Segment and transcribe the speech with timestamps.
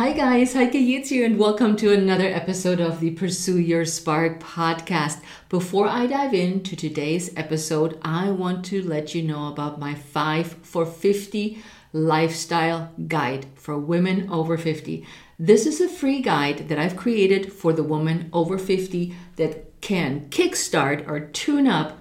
[0.00, 4.40] Hi guys, Heike Yates here and welcome to another episode of the Pursue Your Spark
[4.40, 5.20] podcast.
[5.50, 10.54] Before I dive into today's episode, I want to let you know about my 5
[10.62, 15.06] for 50 lifestyle guide for women over 50.
[15.38, 20.30] This is a free guide that I've created for the woman over 50 that can
[20.30, 21.98] kickstart or tune up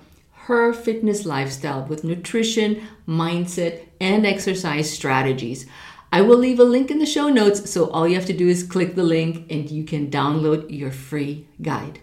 [0.49, 5.67] her fitness lifestyle with nutrition, mindset, and exercise strategies.
[6.11, 8.47] I will leave a link in the show notes, so all you have to do
[8.47, 11.99] is click the link and you can download your free guide.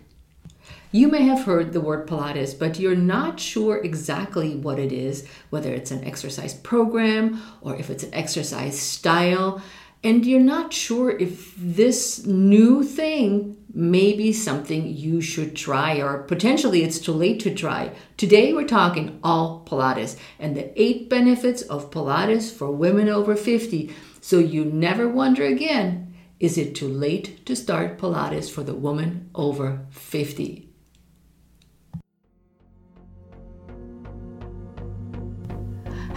[0.92, 5.26] You may have heard the word Pilates, but you're not sure exactly what it is,
[5.50, 9.60] whether it's an exercise program or if it's an exercise style,
[10.06, 16.18] and you're not sure if this new thing may be something you should try, or
[16.18, 17.90] potentially it's too late to try.
[18.16, 23.92] Today, we're talking all Pilates and the eight benefits of Pilates for women over 50.
[24.20, 29.28] So you never wonder again is it too late to start Pilates for the woman
[29.34, 30.65] over 50?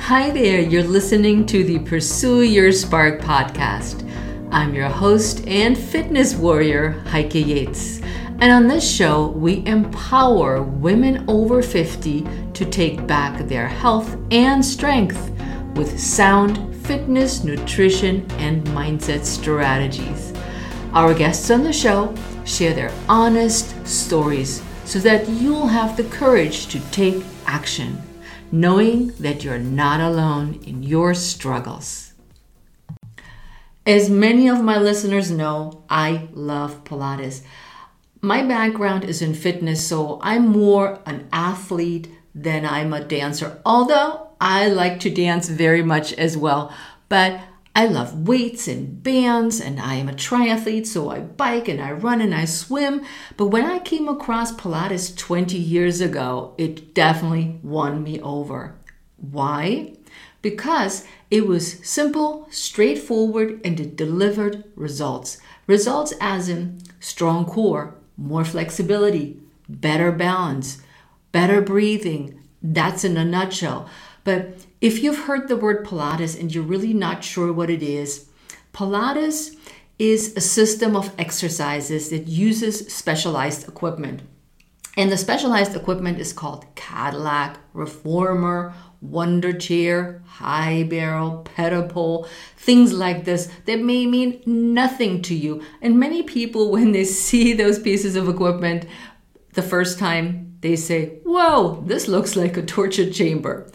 [0.10, 4.12] Hi there, you're listening to the Pursue Your Spark podcast.
[4.52, 8.02] I'm your host and fitness warrior, Heike Yates.
[8.42, 14.66] And on this show, we empower women over 50 to take back their health and
[14.66, 15.32] strength
[15.76, 20.34] with sound fitness, nutrition, and mindset strategies.
[20.94, 22.16] Our guests on the show
[22.46, 28.02] share their honest stories so that you'll have the courage to take action,
[28.52, 32.14] knowing that you're not alone in your struggles.
[33.86, 37.42] As many of my listeners know, I love Pilates.
[38.22, 43.62] My background is in fitness, so I'm more an athlete than I'm a dancer.
[43.66, 46.74] Although I like to dance very much as well,
[47.08, 47.40] but
[47.80, 51.94] I love weights and bands, and I am a triathlete, so I bike and I
[51.94, 53.06] run and I swim.
[53.38, 58.76] But when I came across Pilates 20 years ago, it definitely won me over.
[59.16, 59.94] Why?
[60.42, 65.38] Because it was simple, straightforward, and it delivered results.
[65.66, 69.40] Results as in strong core, more flexibility,
[69.70, 70.82] better balance,
[71.32, 72.42] better breathing.
[72.62, 73.90] That's in a nutshell.
[74.26, 78.30] But if you've heard the word Pilates and you're really not sure what it is,
[78.74, 79.56] Pilates
[79.98, 84.22] is a system of exercises that uses specialized equipment.
[84.96, 88.74] And the specialized equipment is called Cadillac, Reformer,
[89.06, 95.62] Wunda Chair, High Barrel, Pedipole, things like this that may mean nothing to you.
[95.82, 98.86] And many people, when they see those pieces of equipment
[99.54, 103.70] the first time, they say, Whoa, this looks like a torture chamber.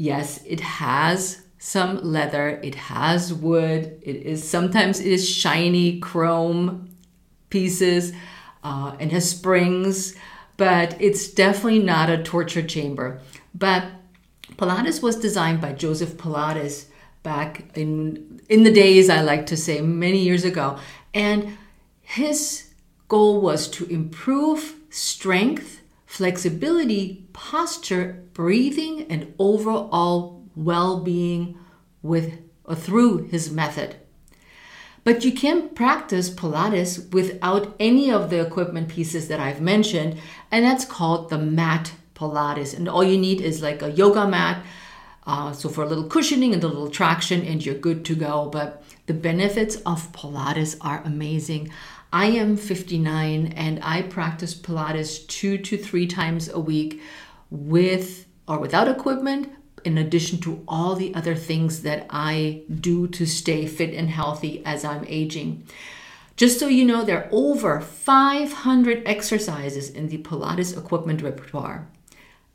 [0.00, 6.88] Yes, it has some leather, it has wood, it is sometimes it is shiny chrome
[7.50, 8.14] pieces
[8.64, 10.14] uh, and has springs,
[10.56, 13.20] but it's definitely not a torture chamber.
[13.54, 13.84] But
[14.56, 16.86] Pilates was designed by Joseph Pilates
[17.22, 20.78] back in in the days I like to say many years ago
[21.12, 21.58] and
[22.00, 22.70] his
[23.08, 25.79] goal was to improve strength,
[26.10, 31.56] flexibility, posture, breathing and overall well-being
[32.02, 33.94] with or through his method.
[35.04, 40.18] But you can practice Pilates without any of the equipment pieces that I've mentioned,
[40.50, 42.76] and that's called the mat Pilates.
[42.76, 44.66] And all you need is like a yoga mat.
[45.28, 48.48] Uh, so for a little cushioning and a little traction, and you're good to go.
[48.50, 51.70] But the benefits of Pilates are amazing.
[52.12, 57.00] I am 59 and I practice Pilates two to three times a week
[57.50, 59.52] with or without equipment,
[59.84, 64.62] in addition to all the other things that I do to stay fit and healthy
[64.66, 65.64] as I'm aging.
[66.36, 71.86] Just so you know, there are over 500 exercises in the Pilates equipment repertoire.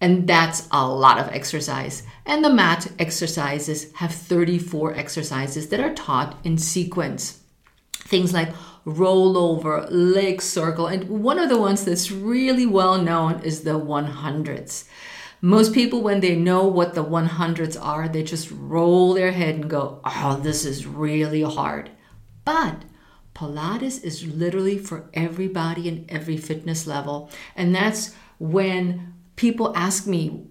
[0.01, 2.03] And that's a lot of exercise.
[2.25, 7.41] And the mat exercises have 34 exercises that are taught in sequence.
[8.05, 8.53] Things like
[8.85, 14.85] rollover, leg circle, and one of the ones that's really well known is the 100s.
[15.41, 19.69] Most people, when they know what the 100s are, they just roll their head and
[19.69, 21.91] go, Oh, this is really hard.
[22.45, 22.83] But
[23.35, 27.29] Pilates is literally for everybody and every fitness level.
[27.55, 30.47] And that's when people ask me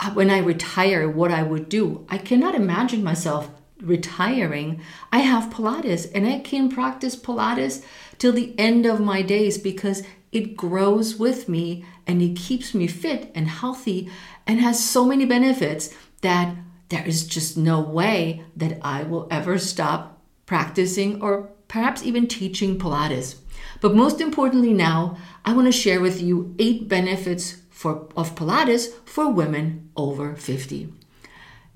[0.00, 2.04] uh, when I retire what I would do.
[2.08, 3.50] I cannot imagine myself
[3.80, 4.80] retiring.
[5.12, 7.84] I have Pilates and I can practice Pilates
[8.18, 10.02] till the end of my days because
[10.32, 14.10] it grows with me and it keeps me fit and healthy
[14.46, 16.56] and has so many benefits that
[16.88, 22.78] there is just no way that I will ever stop practicing or perhaps even teaching
[22.78, 23.36] Pilates.
[23.80, 28.92] But most importantly, now I want to share with you eight benefits for, of Pilates
[29.04, 30.92] for women over 50.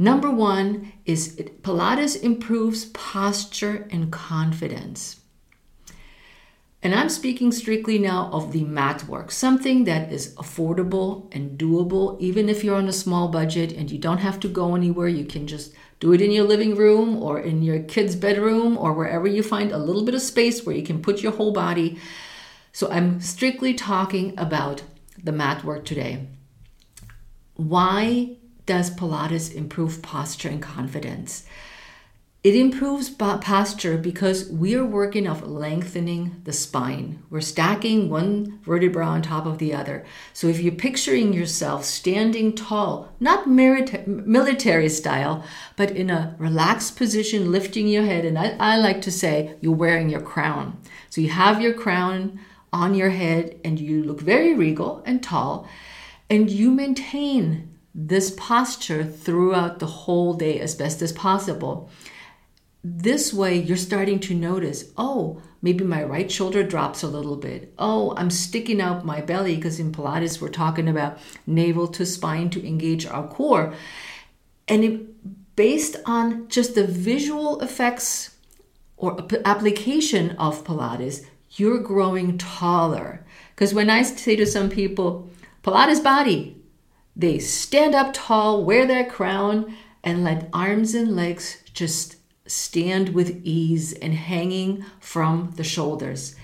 [0.01, 5.21] Number one is Pilates improves posture and confidence.
[6.83, 12.19] And I'm speaking strictly now of the mat work, something that is affordable and doable,
[12.19, 15.07] even if you're on a small budget and you don't have to go anywhere.
[15.07, 18.95] You can just do it in your living room or in your kid's bedroom or
[18.95, 21.99] wherever you find a little bit of space where you can put your whole body.
[22.73, 24.83] So I'm strictly talking about
[25.23, 26.27] the mat work today.
[27.57, 28.39] Why
[28.71, 31.45] does Pilates improve posture and confidence?
[32.45, 37.21] It improves posture because we are working of lengthening the spine.
[37.31, 40.05] We're stacking one vertebra on top of the other.
[40.33, 45.43] So if you're picturing yourself standing tall, not military style,
[45.75, 49.75] but in a relaxed position, lifting your head, and I, I like to say you're
[49.75, 50.81] wearing your crown.
[51.09, 52.39] So you have your crown
[52.73, 55.69] on your head and you look very regal and tall,
[56.31, 57.67] and you maintain
[58.07, 61.91] this posture throughout the whole day as best as possible.
[62.83, 67.75] This way you're starting to notice oh maybe my right shoulder drops a little bit.
[67.79, 72.49] Oh i'm sticking out my belly because in pilates we're talking about navel to spine
[72.51, 73.75] to engage our core.
[74.67, 78.37] And it, based on just the visual effects
[78.97, 83.27] or application of pilates you're growing taller.
[83.55, 85.29] Because when i say to some people
[85.63, 86.60] pilates body
[87.17, 92.17] they stand up tall wear their crown and let arms and legs just
[92.47, 96.35] stand with ease and hanging from the shoulders.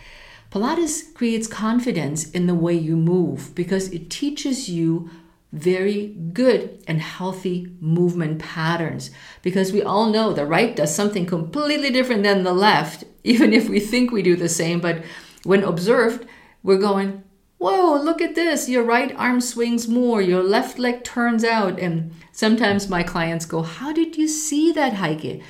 [0.51, 5.11] Pilates creates confidence in the way you move because it teaches you
[5.53, 9.11] very good and healthy movement patterns.
[9.43, 13.69] Because we all know the right does something completely different than the left, even if
[13.69, 14.81] we think we do the same.
[14.81, 15.03] But
[15.45, 16.27] when observed,
[16.63, 17.23] we're going,
[17.59, 18.69] Whoa, look at this.
[18.69, 21.79] Your right arm swings more, your left leg turns out.
[21.79, 25.43] And sometimes my clients go, How did you see that, Heike?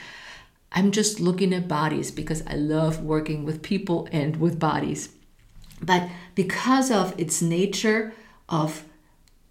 [0.72, 5.08] I'm just looking at bodies because I love working with people and with bodies.
[5.82, 8.12] But because of its nature
[8.48, 8.84] of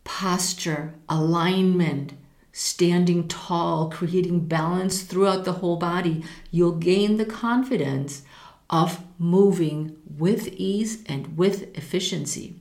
[0.04, 2.14] posture, alignment,
[2.52, 8.22] standing tall, creating balance throughout the whole body, you'll gain the confidence
[8.70, 12.56] of moving with ease and with efficiency.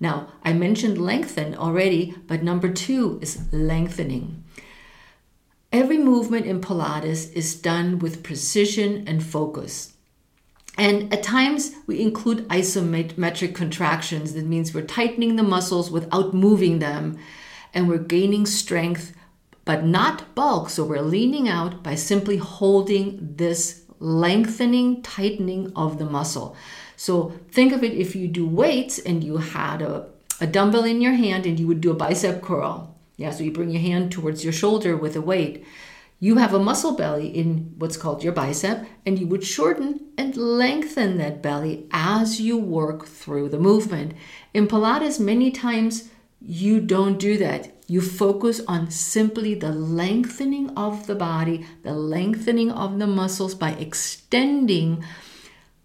[0.00, 4.44] Now, I mentioned lengthen already, but number two is lengthening.
[5.72, 9.94] Every movement in Pilates is done with precision and focus.
[10.76, 14.34] And at times we include isometric contractions.
[14.34, 17.18] That means we're tightening the muscles without moving them
[17.72, 19.14] and we're gaining strength,
[19.64, 20.70] but not bulk.
[20.70, 26.56] So we're leaning out by simply holding this lengthening, tightening of the muscle.
[26.96, 30.08] So think of it if you do weights and you had a,
[30.40, 33.52] a dumbbell in your hand and you would do a bicep curl yeah, so you
[33.52, 35.64] bring your hand towards your shoulder with a weight.
[36.18, 40.36] You have a muscle belly in what's called your bicep, and you would shorten and
[40.36, 44.14] lengthen that belly as you work through the movement.
[44.52, 47.73] In Pilates, many times you don't do that.
[47.86, 53.72] You focus on simply the lengthening of the body, the lengthening of the muscles by
[53.72, 55.04] extending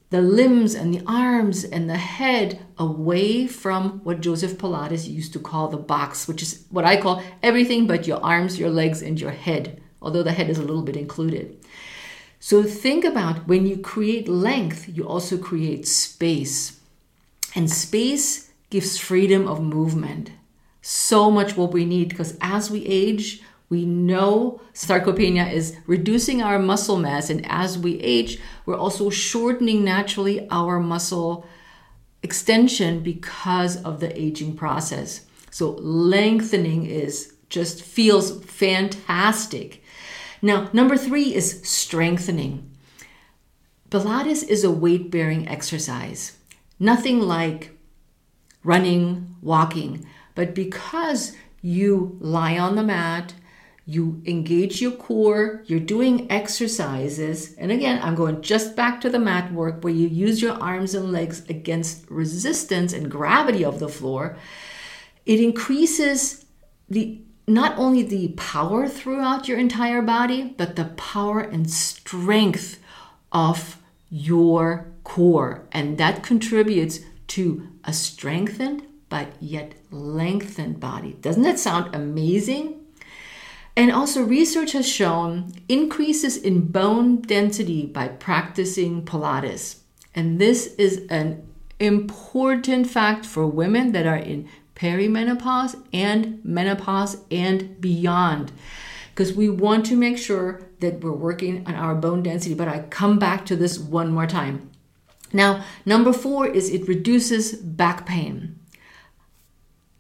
[0.09, 5.39] the limbs and the arms and the head away from what Joseph Pilates used to
[5.39, 9.19] call the box, which is what I call everything but your arms, your legs, and
[9.19, 11.63] your head, although the head is a little bit included.
[12.39, 16.79] So think about when you create length, you also create space.
[17.53, 20.31] And space gives freedom of movement.
[20.81, 26.57] So much what we need because as we age, we know sarcopenia is reducing our
[26.57, 31.45] muscle mass, and as we age, we're also shortening naturally our muscle
[32.23, 35.25] extension because of the aging process.
[35.51, 39.83] So, lengthening is just feels fantastic.
[40.41, 42.71] Now, number three is strengthening.
[43.89, 46.37] Pilates is a weight bearing exercise,
[46.79, 47.71] nothing like
[48.63, 50.05] running, walking,
[50.35, 53.33] but because you lie on the mat,
[53.85, 57.55] you engage your core, you're doing exercises.
[57.55, 60.93] And again, I'm going just back to the mat work where you use your arms
[60.93, 64.37] and legs against resistance and gravity of the floor.
[65.25, 66.45] It increases
[66.87, 72.79] the not only the power throughout your entire body, but the power and strength
[73.31, 73.79] of
[74.11, 75.67] your core.
[75.71, 81.13] And that contributes to a strengthened but yet lengthened body.
[81.21, 82.85] Doesn't that sound amazing?
[83.75, 89.79] And also, research has shown increases in bone density by practicing Pilates.
[90.13, 91.47] And this is an
[91.79, 98.51] important fact for women that are in perimenopause and menopause and beyond.
[99.11, 102.55] Because we want to make sure that we're working on our bone density.
[102.55, 104.69] But I come back to this one more time.
[105.31, 108.58] Now, number four is it reduces back pain.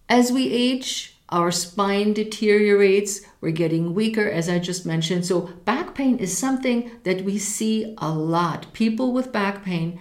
[0.09, 5.23] As we age, our spine deteriorates, we're getting weaker, as I just mentioned.
[5.27, 8.73] So, back pain is something that we see a lot.
[8.73, 9.99] People with back pain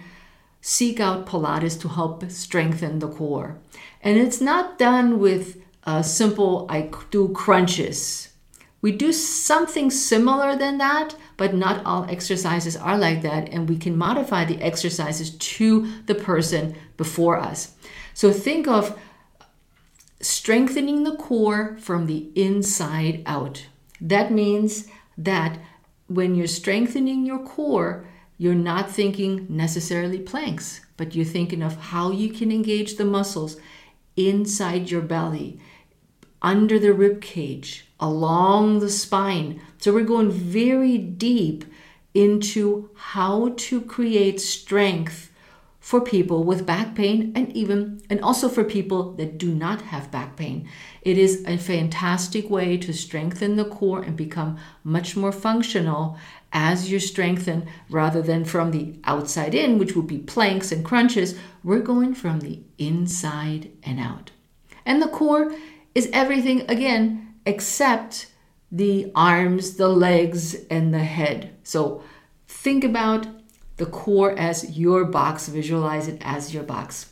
[0.61, 3.59] seek out Pilates to help strengthen the core.
[4.01, 8.29] And it's not done with a simple, I do crunches.
[8.81, 13.49] We do something similar than that, but not all exercises are like that.
[13.49, 17.75] And we can modify the exercises to the person before us.
[18.15, 18.97] So, think of
[20.21, 23.67] strengthening the core from the inside out.
[24.01, 25.59] That means that
[26.07, 28.05] when you're strengthening your core,
[28.37, 33.57] you're not thinking necessarily planks, but you're thinking of how you can engage the muscles
[34.15, 35.59] inside your belly,
[36.41, 39.61] under the rib cage, along the spine.
[39.77, 41.65] So we're going very deep
[42.13, 45.31] into how to create strength
[45.89, 50.11] for people with back pain and even and also for people that do not have
[50.11, 50.69] back pain.
[51.01, 56.15] It is a fantastic way to strengthen the core and become much more functional
[56.53, 61.35] as you strengthen rather than from the outside in, which would be planks and crunches.
[61.63, 64.29] We're going from the inside and out.
[64.85, 65.51] And the core
[65.95, 68.27] is everything again except
[68.71, 71.55] the arms, the legs, and the head.
[71.63, 72.03] So
[72.47, 73.25] think about
[73.79, 77.11] the core as your box, visualize it as your box.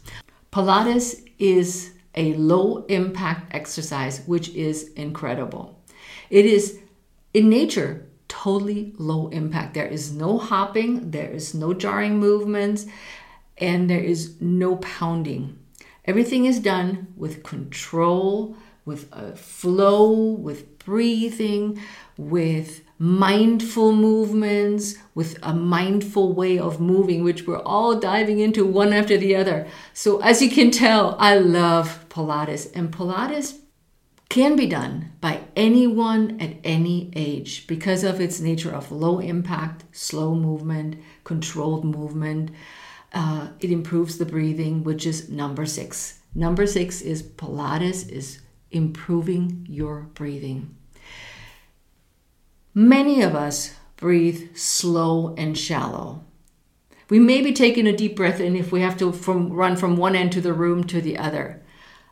[0.51, 5.81] Pilates is a low impact exercise, which is incredible.
[6.29, 6.79] It is
[7.33, 9.73] in nature totally low impact.
[9.73, 12.85] There is no hopping, there is no jarring movements,
[13.57, 15.57] and there is no pounding.
[16.05, 18.55] Everything is done with control,
[18.85, 21.79] with a flow, with breathing,
[22.17, 28.93] with mindful movements, with a mindful way of moving, which we're all diving into one
[28.93, 29.67] after the other.
[29.93, 33.59] So, as you can tell, I love Pilates, and Pilates
[34.29, 39.85] can be done by anyone at any age because of its nature of low impact,
[39.91, 42.51] slow movement, controlled movement.
[43.13, 46.19] Uh, it improves the breathing, which is number six.
[46.35, 50.75] Number six is Pilates is improving your breathing.
[52.77, 56.23] Many of us breathe slow and shallow.
[57.09, 59.97] We may be taking a deep breath in if we have to from, run from
[59.97, 61.63] one end to the room to the other.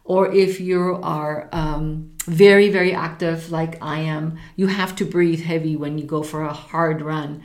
[0.04, 5.42] Or if you are um, very, very active like I am, you have to breathe
[5.42, 7.44] heavy when you go for a hard run.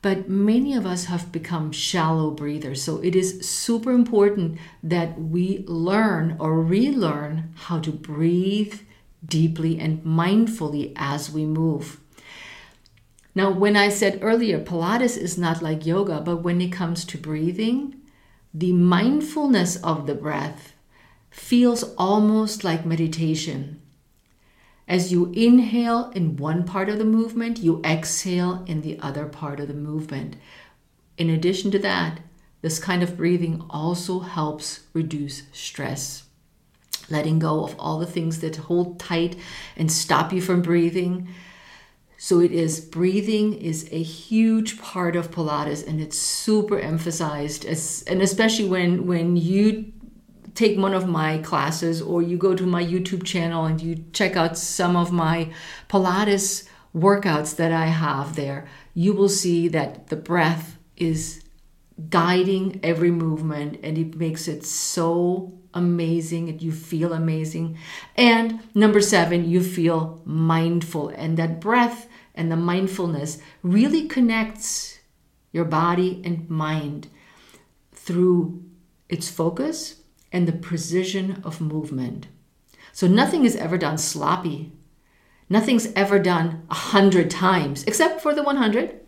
[0.00, 2.82] But many of us have become shallow breathers.
[2.82, 8.80] So it is super important that we learn or relearn how to breathe
[9.22, 11.98] deeply and mindfully as we move.
[13.34, 17.18] Now, when I said earlier, Pilates is not like yoga, but when it comes to
[17.18, 17.94] breathing,
[18.52, 20.74] the mindfulness of the breath
[21.30, 23.80] feels almost like meditation.
[24.86, 29.60] As you inhale in one part of the movement, you exhale in the other part
[29.60, 30.36] of the movement.
[31.16, 32.20] In addition to that,
[32.60, 36.24] this kind of breathing also helps reduce stress.
[37.08, 39.36] Letting go of all the things that hold tight
[39.76, 41.28] and stop you from breathing
[42.24, 48.04] so it is breathing is a huge part of Pilates and it's super emphasized as,
[48.06, 49.92] and especially when when you
[50.54, 54.36] take one of my classes or you go to my YouTube channel and you check
[54.36, 55.50] out some of my
[55.88, 61.42] Pilates workouts that I have there, you will see that the breath is
[62.08, 67.78] guiding every movement and it makes it so amazing and you feel amazing.
[68.14, 75.00] And number seven, you feel mindful and that breath and the mindfulness really connects
[75.52, 77.08] your body and mind
[77.92, 78.62] through
[79.08, 82.26] its focus and the precision of movement.
[82.92, 84.72] So nothing is ever done sloppy.
[85.48, 89.00] Nothing's ever done a hundred times, except for the 100.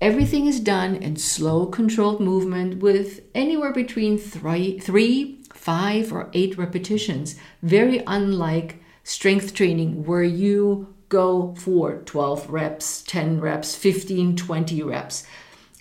[0.00, 6.58] Everything is done in slow, controlled movement with anywhere between three, three, five, or eight
[6.58, 7.36] repetitions.
[7.62, 15.26] Very unlike strength training, where you go for 12 reps, 10 reps, 15, 20 reps,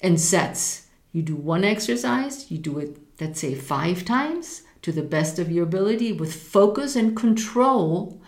[0.01, 0.87] and sets.
[1.11, 5.51] You do one exercise, you do it, let's say, five times to the best of
[5.51, 8.21] your ability with focus and control.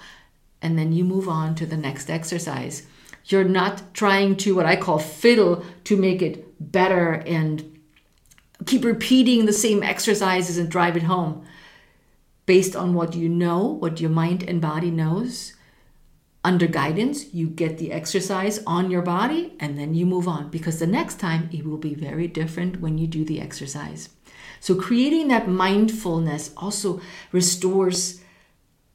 [0.59, 2.87] and then you move on to the next exercise.
[3.25, 7.77] You're not trying to, what I call fiddle, to make it better and
[8.65, 11.45] keep repeating the same exercises and drive it home.
[12.47, 15.53] Based on what you know, what your mind and body knows,
[16.47, 20.79] under guidance, you get the exercise on your body and then you move on because
[20.79, 24.07] the next time it will be very different when you do the exercise.
[24.61, 27.01] So, creating that mindfulness also
[27.33, 28.21] restores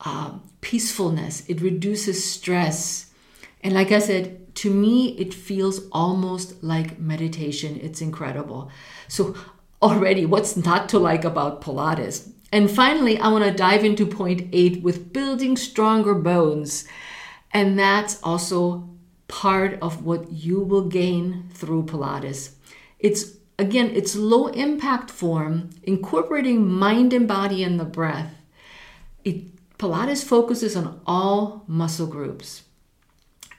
[0.00, 3.10] uh, peacefulness, it reduces stress.
[3.62, 7.78] And like I said, to me, it feels almost like meditation.
[7.82, 8.70] It's incredible.
[9.08, 9.36] So,
[9.82, 12.32] already, what's not to like about Pilates?
[12.50, 16.86] And finally, I want to dive into point eight with building stronger bones.
[17.52, 18.88] And that's also
[19.28, 22.52] part of what you will gain through Pilates.
[22.98, 28.34] It's again, it's low impact form, incorporating mind and body and the breath.
[29.24, 32.62] It, Pilates focuses on all muscle groups.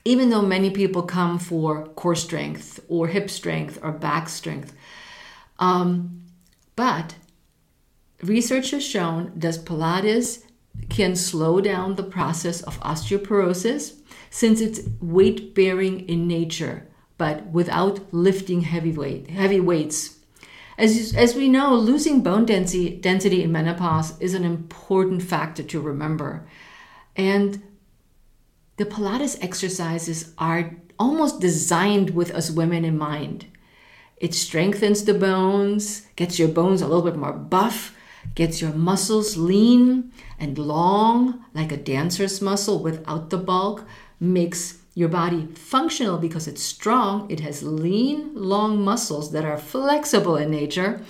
[0.06, 4.76] Even though many people come for core strength or hip strength or back strength,
[5.60, 6.22] um,
[6.76, 7.16] but
[8.22, 10.44] research has shown that Pilates
[10.94, 13.96] can slow down the process of osteoporosis
[14.30, 20.20] since it's weight bearing in nature, but without lifting heavy weight, heavy weights.
[20.78, 25.82] As, as we know, losing bone density, density in menopause is an important factor to
[25.82, 26.48] remember.
[27.16, 27.62] And
[28.78, 33.48] the Pilates exercises are almost designed with us women in mind.
[34.18, 37.96] It strengthens the bones, gets your bones a little bit more buff,
[38.36, 43.86] gets your muscles lean and long, like a dancer's muscle without the bulk,
[44.20, 47.30] makes your body functional because it's strong.
[47.30, 51.02] It has lean, long muscles that are flexible in nature.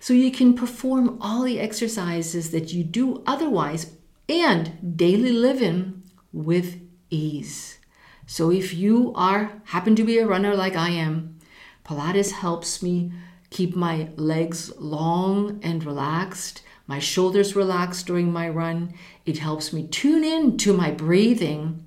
[0.00, 3.96] So you can perform all the exercises that you do otherwise
[4.28, 7.78] and daily living with ease.
[8.26, 11.38] So if you are happen to be a runner like I am,
[11.84, 13.12] Pilates helps me
[13.56, 18.92] keep my legs long and relaxed, my shoulders relaxed during my run.
[19.24, 21.82] It helps me tune in to my breathing,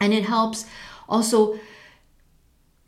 [0.00, 0.66] and it helps
[1.08, 1.60] also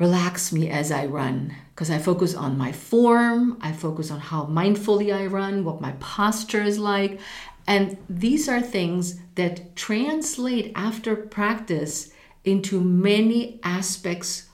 [0.01, 4.47] relax me as I run because I focus on my form, I focus on how
[4.47, 7.21] mindfully I run, what my posture is like.
[7.69, 12.11] And these are things that translate after practice
[12.45, 14.49] into many aspects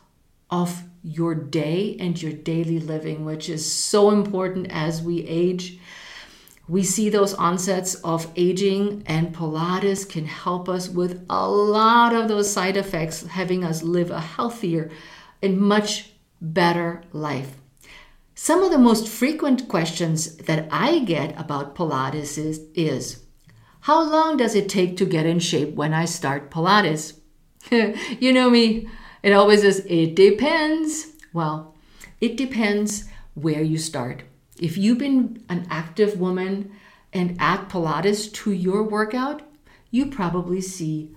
[0.50, 5.78] of your day and your daily living, which is so important as we age.
[6.68, 12.28] We see those onsets of aging, and Pilates can help us with a lot of
[12.28, 14.90] those side effects, having us live a healthier
[15.42, 17.56] and much better life.
[18.34, 23.24] Some of the most frequent questions that I get about Pilates is, is
[23.80, 27.18] How long does it take to get in shape when I start Pilates?
[27.70, 28.88] you know me,
[29.22, 31.08] it always is, it depends.
[31.32, 31.74] Well,
[32.20, 33.04] it depends
[33.34, 34.22] where you start.
[34.58, 36.72] If you've been an active woman
[37.12, 39.42] and add Pilates to your workout,
[39.90, 41.14] you probably see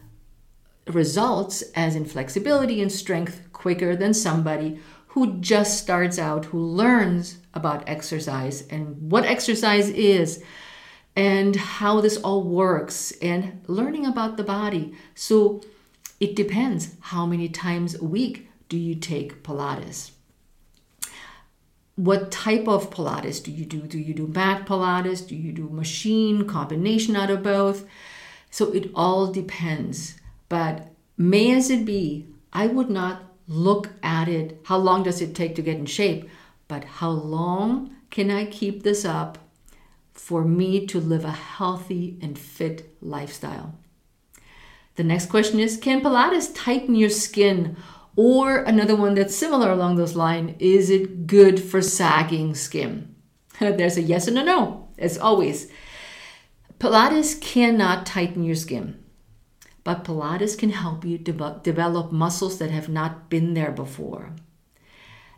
[0.88, 7.38] results as in flexibility and strength quicker than somebody who just starts out, who learns
[7.54, 10.44] about exercise and what exercise is
[11.16, 14.94] and how this all works and learning about the body.
[15.14, 15.62] So
[16.20, 20.12] it depends how many times a week do you take Pilates?
[21.96, 23.82] What type of Pilates do you do?
[23.82, 25.28] Do you do mat Pilates?
[25.28, 27.86] Do you do machine, combination out of both?
[28.50, 30.16] So it all depends.
[30.50, 35.36] But may as it be, I would not look at it, how long does it
[35.36, 36.30] take to get in shape,
[36.68, 39.38] but how long can I keep this up
[40.14, 43.76] for me to live a healthy and fit lifestyle?
[44.96, 47.78] The next question is Can Pilates tighten your skin?
[48.16, 53.16] Or another one that's similar along those lines is it good for sagging skin?
[53.60, 55.72] There's a yes and a no, as always.
[56.80, 59.04] Pilates cannot tighten your skin,
[59.84, 64.36] but Pilates can help you de- develop muscles that have not been there before.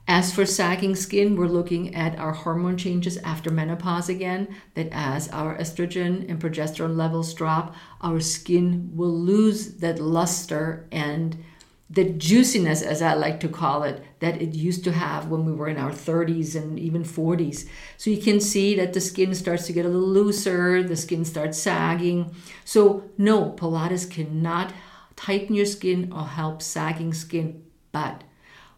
[0.08, 5.28] As for sagging skin, we're looking at our hormone changes after menopause again, that as
[5.30, 11.44] our estrogen and progesterone levels drop, our skin will lose that luster and
[11.90, 15.54] the juiciness, as I like to call it, that it used to have when we
[15.54, 17.68] were in our 30s and even 40s.
[17.98, 21.26] So you can see that the skin starts to get a little looser, the skin
[21.26, 22.36] starts sagging.
[22.64, 24.74] So, no, Pilates cannot
[25.16, 28.24] tighten your skin or help sagging skin, but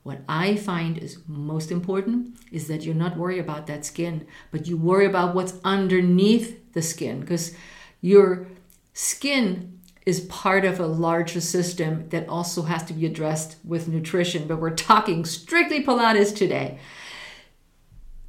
[0.07, 4.65] what I find is most important is that you're not worried about that skin, but
[4.65, 7.53] you worry about what's underneath the skin because
[7.99, 8.47] your
[8.93, 14.47] skin is part of a larger system that also has to be addressed with nutrition,
[14.47, 16.79] but we're talking strictly Pilates today.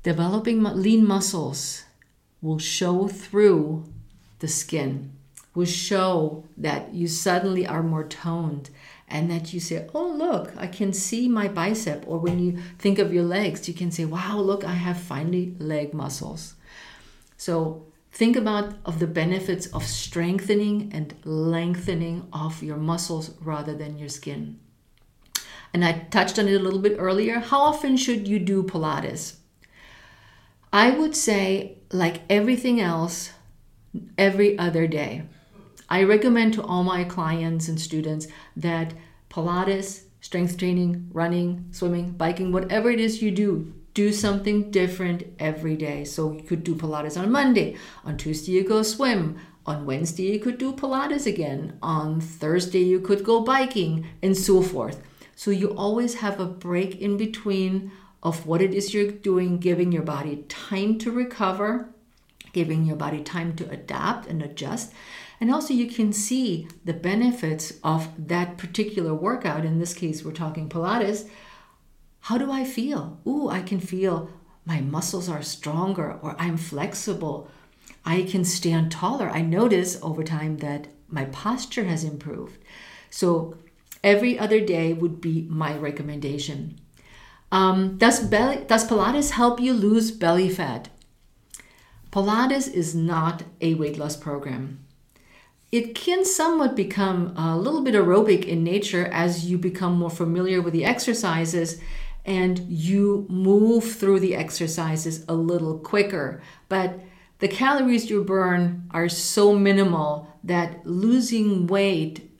[0.02, 1.84] Developing lean muscles
[2.42, 3.84] will show through
[4.40, 5.12] the skin,
[5.54, 8.68] will show that you suddenly are more toned
[9.10, 12.04] and that you say, Oh, look, I can see my bicep.
[12.06, 15.54] Or when you think of your legs, you can say, Wow, look, I have finely
[15.58, 16.54] leg muscles.
[17.36, 23.98] So think about of the benefits of strengthening and lengthening of your muscles rather than
[23.98, 24.58] your skin.
[25.72, 27.40] And I touched on it a little bit earlier.
[27.40, 29.36] How often should you do Pilates?
[30.72, 33.30] I would say, like everything else,
[34.16, 35.22] every other day.
[35.88, 38.92] I recommend to all my clients and students that
[39.30, 45.76] Pilates, strength training, running, swimming, biking, whatever it is you do, do something different every
[45.76, 46.04] day.
[46.04, 47.76] So you could do Pilates on Monday.
[48.04, 49.38] On Tuesday, you go swim.
[49.66, 51.78] On Wednesday, you could do Pilates again.
[51.82, 55.02] On Thursday, you could go biking, and so forth.
[55.36, 59.92] So you always have a break in between of what it is you're doing, giving
[59.92, 61.90] your body time to recover,
[62.52, 64.92] giving your body time to adapt and adjust.
[65.40, 69.64] And also, you can see the benefits of that particular workout.
[69.64, 71.28] In this case, we're talking Pilates
[72.28, 73.18] how do I feel?
[73.26, 74.30] Ooh, I can feel
[74.64, 77.48] my muscles are stronger or I'm flexible.
[78.04, 79.30] I can stand taller.
[79.30, 82.58] I notice over time that my posture has improved.
[83.08, 83.56] So
[84.04, 86.78] every other day would be my recommendation.
[87.50, 90.90] Um, does, belly, does Pilates help you lose belly fat?
[92.10, 94.80] Pilates is not a weight loss program.
[95.70, 100.62] It can somewhat become a little bit aerobic in nature as you become more familiar
[100.62, 101.80] with the exercises
[102.24, 106.40] and you move through the exercises a little quicker.
[106.68, 107.00] But
[107.40, 112.30] the calories you burn are so minimal that losing weight,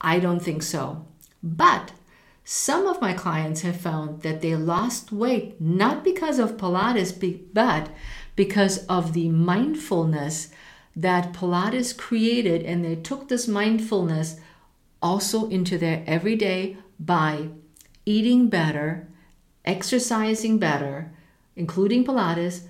[0.00, 1.06] I don't think so.
[1.42, 1.92] But
[2.44, 7.12] some of my clients have found that they lost weight not because of Pilates,
[7.52, 7.90] but
[8.38, 10.50] because of the mindfulness
[10.94, 14.36] that Pilates created, and they took this mindfulness
[15.02, 17.48] also into their everyday by
[18.06, 19.08] eating better,
[19.64, 21.10] exercising better,
[21.56, 22.60] including Pilates,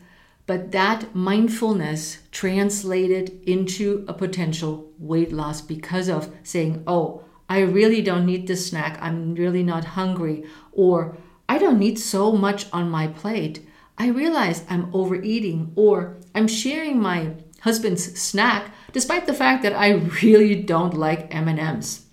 [0.46, 8.00] but that mindfulness translated into a potential weight loss because of saying, oh, I really
[8.00, 8.96] don't need this snack.
[9.02, 10.44] I'm really not hungry.
[10.72, 13.67] Or I don't need so much on my plate.
[13.98, 19.90] I realize I'm overeating or I'm sharing my husband's snack despite the fact that I
[20.22, 22.06] really don't like M&Ms.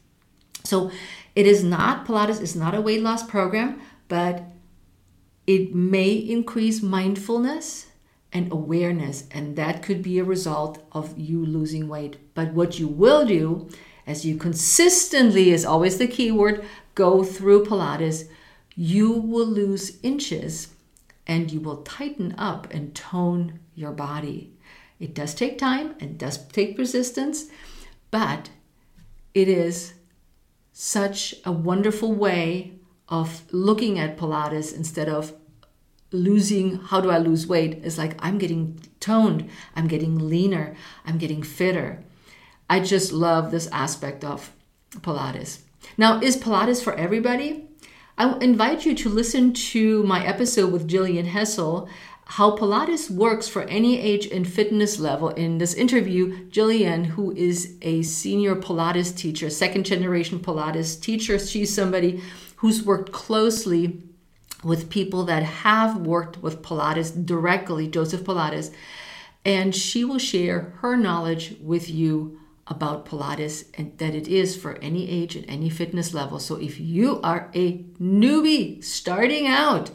[0.64, 0.92] So
[1.36, 4.44] it is not Pilates is not a weight loss program, but
[5.46, 7.88] it may increase mindfulness
[8.34, 12.18] and awareness, and that could be a result of you losing weight.
[12.34, 13.70] But what you will do,
[14.08, 18.28] as you consistently, is always the key word, go through Pilates,
[18.76, 20.75] you will lose inches
[21.28, 24.54] and you will tighten up and tone your body.
[25.00, 27.46] It does take time and does take persistence,
[28.12, 28.50] but
[29.34, 29.94] it is
[30.72, 32.74] such a wonderful way
[33.10, 35.34] of looking at Pilates instead of
[36.12, 41.18] losing how do I lose weight It's like I'm getting toned, I'm getting leaner, I'm
[41.18, 42.04] getting fitter.
[42.70, 44.52] I just love this aspect of
[44.92, 45.60] Pilates.
[45.98, 47.65] Now, is Pilates for everybody?
[48.18, 51.90] I invite you to listen to my episode with Jillian Hessel,
[52.24, 55.30] how Pilates works for any age and fitness level.
[55.30, 61.76] In this interview, Jillian, who is a senior Pilates teacher, second generation Pilates teacher, she's
[61.76, 62.22] somebody
[62.56, 64.02] who's worked closely
[64.64, 68.74] with people that have worked with Pilates directly, Joseph Pilates,
[69.44, 74.78] and she will share her knowledge with you about Pilates and that it is for
[74.82, 76.40] any age and any fitness level.
[76.40, 79.92] So if you are a newbie starting out,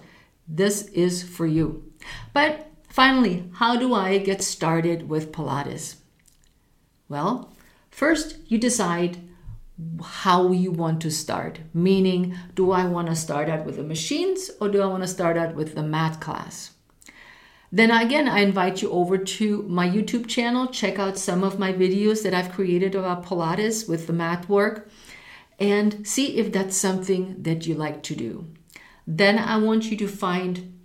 [0.47, 1.93] this is for you.
[2.33, 5.97] But finally, how do I get started with Pilates?
[7.09, 7.53] Well,
[7.91, 9.19] first you decide
[10.03, 11.61] how you want to start.
[11.75, 15.09] Meaning, do I want to start out with the machines or do I want to
[15.09, 16.73] start out with the mat class?
[17.73, 20.67] Then again, I invite you over to my YouTube channel.
[20.67, 24.91] Check out some of my videos that I've created about Pilates with the mat work
[25.59, 28.47] and see if that's something that you like to do.
[29.07, 30.79] Then I want you to find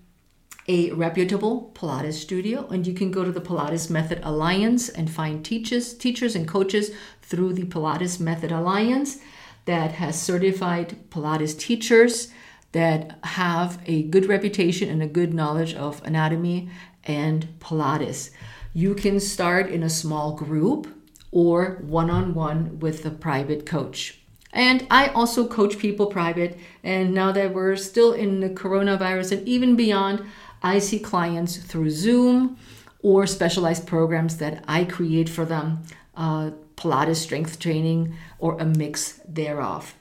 [0.68, 5.46] a reputable Pilates studio, and you can go to the Pilates Method Alliance and find
[5.46, 9.20] teachers, teachers and coaches through the Pilates Method Alliance
[9.66, 12.32] that has certified Pilates teachers
[12.76, 16.70] that have a good reputation and a good knowledge of anatomy
[17.06, 18.32] and Pilates.
[18.74, 20.86] You can start in a small group
[21.32, 24.20] or one on one with a private coach.
[24.52, 26.60] And I also coach people private.
[26.84, 30.26] And now that we're still in the coronavirus and even beyond,
[30.62, 32.58] I see clients through Zoom
[33.00, 35.84] or specialized programs that I create for them,
[36.18, 39.96] uh, Pilates strength training, or a mix thereof.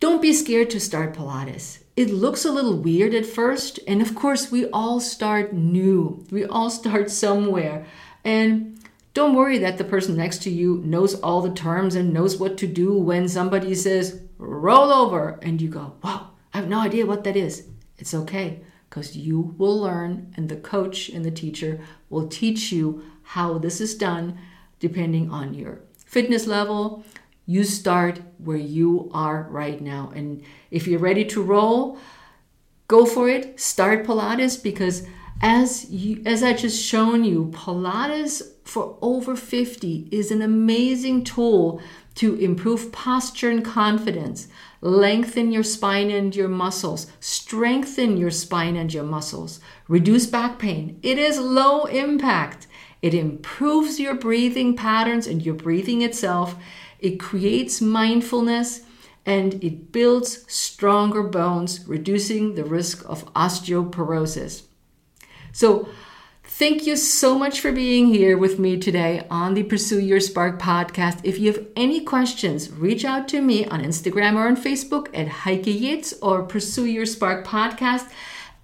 [0.00, 1.80] Don't be scared to start Pilates.
[1.94, 6.24] It looks a little weird at first, and of course, we all start new.
[6.30, 7.84] We all start somewhere.
[8.24, 8.82] And
[9.12, 12.56] don't worry that the person next to you knows all the terms and knows what
[12.58, 17.04] to do when somebody says, roll over, and you go, wow, I have no idea
[17.04, 17.66] what that is.
[17.98, 23.04] It's okay because you will learn, and the coach and the teacher will teach you
[23.22, 24.38] how this is done
[24.78, 27.04] depending on your fitness level.
[27.46, 30.12] You start where you are right now.
[30.14, 31.98] And if you're ready to roll,
[32.88, 33.58] go for it.
[33.58, 35.06] Start Pilates because
[35.42, 41.80] as you as I just shown you, Pilates for over 50 is an amazing tool
[42.16, 44.48] to improve posture and confidence,
[44.80, 50.98] lengthen your spine and your muscles, strengthen your spine and your muscles, reduce back pain.
[51.02, 52.66] It is low impact.
[53.00, 56.56] It improves your breathing patterns and your breathing itself.
[57.00, 58.82] It creates mindfulness
[59.26, 64.62] and it builds stronger bones, reducing the risk of osteoporosis.
[65.52, 65.88] So,
[66.44, 70.60] thank you so much for being here with me today on the Pursue Your Spark
[70.60, 71.20] podcast.
[71.22, 75.28] If you have any questions, reach out to me on Instagram or on Facebook at
[75.28, 78.10] Heike Yates or Pursue Your Spark podcast.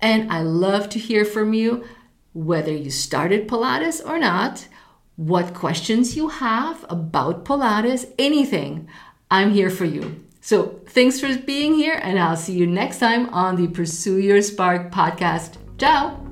[0.01, 1.85] And I love to hear from you,
[2.33, 4.69] whether you started Pilates or not,
[5.17, 8.89] what questions you have about Pilates, anything.
[9.31, 10.25] I'm here for you.
[10.41, 14.43] So thanks for being here, and I'll see you next time on the Pursue Your
[14.43, 15.57] Spark podcast.
[15.79, 16.26] Ciao.